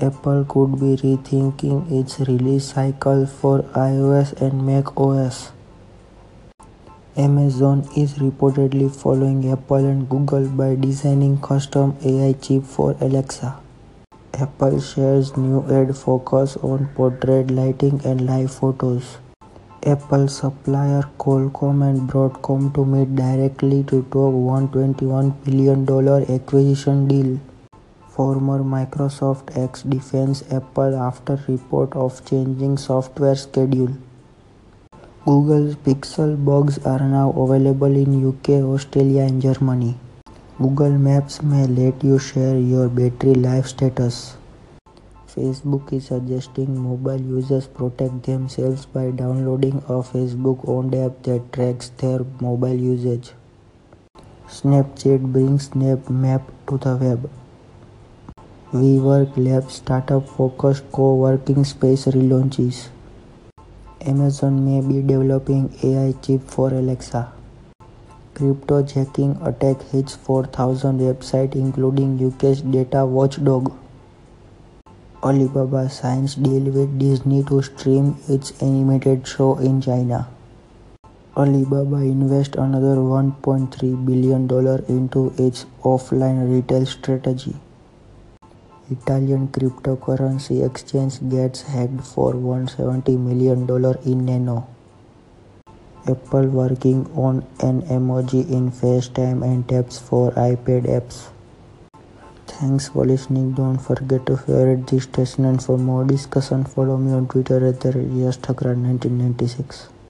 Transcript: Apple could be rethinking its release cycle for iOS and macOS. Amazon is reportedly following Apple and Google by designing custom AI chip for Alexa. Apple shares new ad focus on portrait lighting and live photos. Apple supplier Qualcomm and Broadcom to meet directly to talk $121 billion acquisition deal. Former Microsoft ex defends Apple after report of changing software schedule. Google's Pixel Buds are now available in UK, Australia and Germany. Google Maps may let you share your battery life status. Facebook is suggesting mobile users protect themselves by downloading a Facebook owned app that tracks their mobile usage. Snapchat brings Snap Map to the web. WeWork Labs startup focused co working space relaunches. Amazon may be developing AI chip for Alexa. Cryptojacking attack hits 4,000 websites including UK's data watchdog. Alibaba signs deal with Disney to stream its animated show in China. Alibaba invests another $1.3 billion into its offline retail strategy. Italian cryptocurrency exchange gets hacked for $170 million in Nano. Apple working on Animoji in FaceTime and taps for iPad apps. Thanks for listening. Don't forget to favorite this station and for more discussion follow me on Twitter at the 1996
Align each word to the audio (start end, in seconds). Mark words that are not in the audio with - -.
Apple 0.00 0.44
could 0.48 0.80
be 0.80 0.96
rethinking 0.96 1.92
its 1.92 2.20
release 2.20 2.72
cycle 2.72 3.26
for 3.26 3.62
iOS 3.74 4.32
and 4.40 4.64
macOS. 4.66 5.52
Amazon 7.16 7.86
is 7.94 8.14
reportedly 8.14 8.88
following 8.90 9.50
Apple 9.52 9.84
and 9.84 10.08
Google 10.08 10.48
by 10.48 10.74
designing 10.74 11.38
custom 11.42 11.96
AI 12.02 12.32
chip 12.32 12.64
for 12.64 12.96
Alexa. 13.00 13.56
Apple 14.32 14.80
shares 14.80 15.36
new 15.36 15.60
ad 15.68 15.94
focus 15.94 16.56
on 16.62 16.88
portrait 16.94 17.50
lighting 17.50 18.00
and 18.04 18.24
live 18.24 18.50
photos. 18.50 19.18
Apple 19.84 20.28
supplier 20.28 21.04
Qualcomm 21.18 21.82
and 21.90 22.08
Broadcom 22.08 22.72
to 22.74 22.86
meet 22.86 23.14
directly 23.16 23.82
to 23.84 24.02
talk 24.10 24.32
$121 24.32 25.44
billion 25.44 26.34
acquisition 26.34 27.06
deal. 27.06 27.38
Former 28.14 28.58
Microsoft 28.64 29.56
ex 29.56 29.82
defends 29.82 30.42
Apple 30.50 30.96
after 30.96 31.38
report 31.46 31.94
of 31.94 32.24
changing 32.28 32.76
software 32.76 33.36
schedule. 33.36 33.92
Google's 35.24 35.76
Pixel 35.76 36.34
Buds 36.44 36.78
are 36.84 36.98
now 36.98 37.30
available 37.30 37.94
in 37.94 38.28
UK, 38.28 38.62
Australia 38.74 39.22
and 39.22 39.40
Germany. 39.40 39.96
Google 40.58 40.98
Maps 40.98 41.40
may 41.40 41.66
let 41.66 42.02
you 42.02 42.18
share 42.18 42.58
your 42.58 42.88
battery 42.88 43.34
life 43.34 43.66
status. 43.66 44.36
Facebook 45.28 45.92
is 45.92 46.06
suggesting 46.06 46.76
mobile 46.76 47.20
users 47.20 47.68
protect 47.68 48.24
themselves 48.24 48.86
by 48.86 49.10
downloading 49.12 49.76
a 49.86 50.02
Facebook 50.12 50.68
owned 50.68 50.96
app 50.96 51.22
that 51.22 51.52
tracks 51.52 51.90
their 51.98 52.24
mobile 52.40 52.74
usage. 52.74 53.30
Snapchat 54.48 55.32
brings 55.32 55.68
Snap 55.68 56.10
Map 56.10 56.42
to 56.66 56.76
the 56.78 56.96
web. 56.96 57.30
WeWork 58.72 59.36
Labs 59.36 59.74
startup 59.74 60.28
focused 60.28 60.84
co 60.92 61.14
working 61.16 61.64
space 61.64 62.04
relaunches. 62.04 62.88
Amazon 64.00 64.64
may 64.64 64.80
be 64.80 65.02
developing 65.02 65.74
AI 65.82 66.12
chip 66.22 66.42
for 66.48 66.68
Alexa. 66.72 67.32
Cryptojacking 68.34 69.44
attack 69.44 69.82
hits 69.90 70.14
4,000 70.14 71.00
websites 71.00 71.56
including 71.56 72.24
UK's 72.24 72.60
data 72.62 73.04
watchdog. 73.04 73.72
Alibaba 75.20 75.90
signs 75.90 76.36
deal 76.36 76.70
with 76.70 76.96
Disney 76.96 77.42
to 77.42 77.60
stream 77.62 78.18
its 78.28 78.52
animated 78.62 79.26
show 79.26 79.58
in 79.58 79.80
China. 79.80 80.28
Alibaba 81.36 81.96
invests 81.96 82.56
another 82.56 82.94
$1.3 82.94 84.06
billion 84.06 84.42
into 84.88 85.34
its 85.36 85.66
offline 85.82 86.48
retail 86.48 86.86
strategy. 86.86 87.56
Italian 88.90 89.48
cryptocurrency 89.48 90.66
exchange 90.66 91.20
gets 91.28 91.62
hacked 91.62 92.00
for 92.00 92.32
$170 92.32 93.18
million 93.18 93.68
in 94.04 94.26
Nano. 94.26 94.66
Apple 96.08 96.46
working 96.46 97.06
on 97.14 97.42
Animoji 97.58 98.50
in 98.50 98.72
FaceTime 98.72 99.44
and 99.44 99.68
taps 99.68 99.98
for 99.98 100.32
iPad 100.32 100.88
apps. 100.88 101.28
Thanks 102.46 102.88
for 102.88 103.04
listening. 103.04 103.52
Don't 103.52 103.78
forget 103.78 104.24
to 104.26 104.38
favorite 104.38 104.86
this 104.86 105.04
station 105.04 105.44
and 105.44 105.62
for 105.62 105.76
more 105.78 106.04
discussion 106.04 106.64
follow 106.64 106.96
me 106.96 107.12
on 107.12 107.28
Twitter 107.28 107.64
at 107.68 107.80
the 107.80 107.90
1996 107.90 109.90